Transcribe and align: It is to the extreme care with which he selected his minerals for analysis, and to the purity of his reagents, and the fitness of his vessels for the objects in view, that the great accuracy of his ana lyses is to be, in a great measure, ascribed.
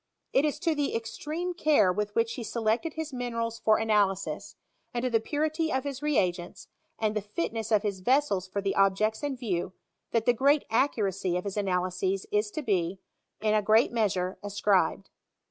It 0.33 0.45
is 0.45 0.57
to 0.61 0.73
the 0.73 0.95
extreme 0.95 1.53
care 1.53 1.93
with 1.93 2.15
which 2.15 2.33
he 2.33 2.43
selected 2.43 2.93
his 2.95 3.13
minerals 3.13 3.59
for 3.59 3.77
analysis, 3.77 4.55
and 4.95 5.03
to 5.03 5.11
the 5.11 5.19
purity 5.19 5.71
of 5.71 5.83
his 5.83 6.01
reagents, 6.01 6.69
and 6.97 7.15
the 7.15 7.21
fitness 7.21 7.71
of 7.71 7.83
his 7.83 7.99
vessels 7.99 8.47
for 8.47 8.61
the 8.63 8.75
objects 8.75 9.21
in 9.21 9.37
view, 9.37 9.73
that 10.09 10.25
the 10.25 10.33
great 10.33 10.65
accuracy 10.71 11.37
of 11.37 11.43
his 11.43 11.55
ana 11.55 11.79
lyses 11.81 12.25
is 12.31 12.49
to 12.49 12.63
be, 12.63 12.97
in 13.41 13.53
a 13.53 13.61
great 13.61 13.91
measure, 13.91 14.39
ascribed. 14.43 15.11